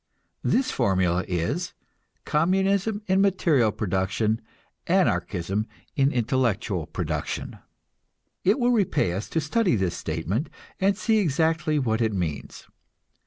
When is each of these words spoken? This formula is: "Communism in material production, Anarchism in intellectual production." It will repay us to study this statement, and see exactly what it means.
This 0.43 0.71
formula 0.71 1.23
is: 1.27 1.75
"Communism 2.25 3.03
in 3.05 3.21
material 3.21 3.71
production, 3.71 4.41
Anarchism 4.87 5.67
in 5.95 6.11
intellectual 6.11 6.87
production." 6.87 7.59
It 8.43 8.57
will 8.57 8.71
repay 8.71 9.13
us 9.13 9.29
to 9.29 9.39
study 9.39 9.75
this 9.75 9.95
statement, 9.95 10.49
and 10.79 10.97
see 10.97 11.19
exactly 11.19 11.77
what 11.77 12.01
it 12.01 12.13
means. 12.13 12.65